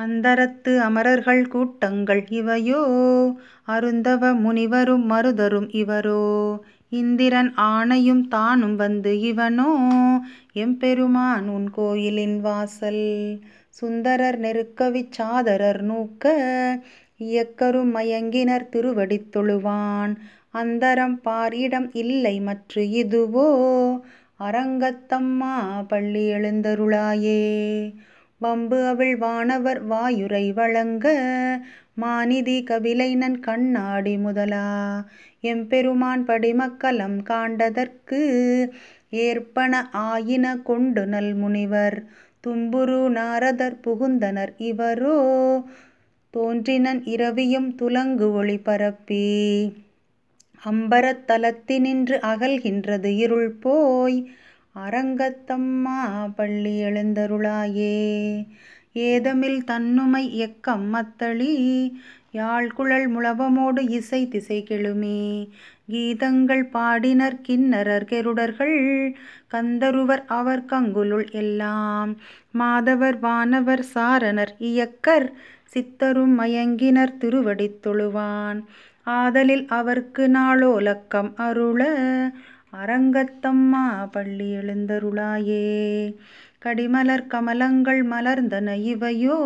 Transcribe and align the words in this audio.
அந்தரத்து 0.00 0.80
அமரர்கள் 0.80 1.48
கூட்டங்கள் 1.48 2.26
இவையோ. 2.30 2.82
அருந்தவ 3.66 4.40
முனிவரும் 4.40 5.10
மருதரும் 5.10 5.68
இவரோ. 5.74 6.22
இந்திரன் 6.88 7.54
ஆணையும் 7.56 8.28
தானும் 8.28 8.76
வந்து 8.76 9.20
இவனோ. 9.20 9.70
எம்பெருமான் 10.52 11.48
உன் 11.48 11.70
கோயிலின் 11.70 12.40
வாசல். 12.40 13.04
சுந்தரர் 13.68 14.38
நெருக்கவிச் 14.40 15.12
சாதரர் 15.12 15.82
நூக்க. 15.82 16.24
இயக்கரும் 17.20 17.92
மயங்கினர் 17.94 18.68
திருவடித் 18.68 19.36
தொழுவான். 19.36 20.14
அந்தரம் 20.54 21.18
பாரிடம் 21.24 21.88
இல்லை 21.92 22.40
மற்று 22.40 22.82
இதுவோ. 22.92 23.48
அரங்கத்தம்மா 24.40 25.54
பள்ளி 25.88 26.32
எழுந்தருளாயே. 26.32 27.42
வம்பு 28.40 28.86
அவள் 28.86 29.14
வானவர் 29.16 29.80
வாயுரை 29.88 30.44
வழங்க 30.52 31.06
மாநிதி 31.96 32.56
கபிலைநன் 32.64 33.36
கண்ணாடி 33.40 34.14
முதலா. 34.16 34.68
எம்பெருமான் 35.44 36.22
படிமக்கலம் 36.26 37.18
காண்டதற்கு 37.22 38.20
ஏற்பன 39.20 39.72
ஆயின 40.06 40.56
கொண்டு 40.62 41.04
நல் 41.06 41.32
முனிவர் 41.34 41.98
தும்புரு 42.44 43.00
நாரதர் 43.10 43.78
புகுந்தனர் 43.84 44.52
இவரோ 44.70 45.18
தோன்றினன் 46.34 47.02
இரவியும் 47.06 47.70
துலங்கு 47.74 48.28
ஒளி 48.32 48.58
பரப்பி. 48.60 49.24
அம்பரத்தலத்தினின்று 50.62 52.16
அகல்கின்றது 52.32 53.10
இருள் 53.18 53.52
போய் 53.58 54.18
அரங்கத்தம்மா 54.74 56.30
பள்ளி 56.36 56.82
எழுந்தருளாயே. 56.82 58.46
ஏதமில் 58.92 59.64
தன்னுமை 59.64 60.38
எக்கம் 60.38 60.94
மத்தளி 60.94 61.52
யாழ்குழல் 62.32 63.08
முழவமோடு 63.08 63.90
இசை 63.90 64.28
திசை 64.28 64.62
கெழுமி. 64.62 65.50
கீதங்கள் 65.88 66.62
பாடினர் 66.70 67.40
கிண்ணரர் 67.48 68.04
கெருடர்கள் 68.04 69.14
கந்தருவர் 69.50 70.24
அவர் 70.26 70.64
கங்குலுள் 70.64 71.30
எல்லாம். 71.30 72.16
மாதவர் 72.50 73.18
வானவர் 73.18 73.84
சாரணர் 73.94 74.54
இயக்கர் 74.58 75.32
சித்தரும் 75.64 76.40
மயங்கினர் 76.40 77.16
திருவடித் 77.16 77.86
தொழுவான். 77.86 78.64
ஆதலில் 79.04 79.66
அவர்க்கு 79.66 80.28
நாளோலக்கம் 80.28 81.34
அருள 81.36 81.82
அரங்கத்தம்மா 82.72 84.10
பள்ளி 84.10 84.50
எழுந்தருளாயே. 84.54 86.14
கடிமலர் 86.58 87.26
கமலங்கள் 87.26 88.02
மலர்ந்தன 88.06 88.76
இவையோ. 88.76 89.38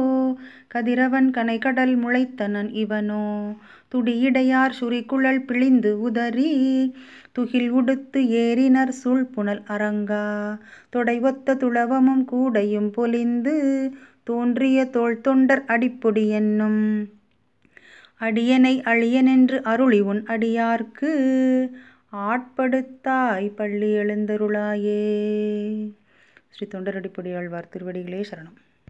கதிரவன் 0.74 1.30
கனைகடல் 1.30 1.96
முளைத்தனன் 1.96 2.70
இவனோ. 2.74 3.56
துடியிடையார் 3.88 4.76
சுரிக்குழல் 4.80 5.44
பிழிந்து 5.46 6.00
உதறி 6.00 6.94
துகில் 7.32 7.68
உடுத்து 7.68 8.22
ஏறினர் 8.22 8.92
சூழ்புணல் 9.04 9.62
அரங்கா. 9.68 10.58
தொடைவொத்த 10.96 11.56
துளவமும் 11.56 12.24
கூடையும் 12.32 12.92
பொலிந்து 12.96 13.88
தோன்றிய 14.22 14.84
தோள் 14.84 15.20
தொண்டர் 15.20 15.64
அடிப்பொடி 15.64 16.28
என்னும். 16.28 17.08
அடியனை 18.20 18.80
அழியனென்று 18.82 19.62
அருளி 19.62 20.00
உன் 20.00 20.22
அடியார்க்கு 20.22 21.12
ஆட்படுத்தாய் 22.14 23.54
பள்ளி 23.54 23.86
எழுந்தருளாயே. 23.86 25.02
ஸ்ரீ 26.48 26.66
தொண்டரடிப்பொடியாழ்வார் 26.74 27.70
திருவடிகளே 27.72 28.24
சரணம். 28.30 28.58